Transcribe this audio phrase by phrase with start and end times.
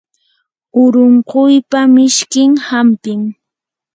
[0.81, 3.21] urunquypa mishkin hampim.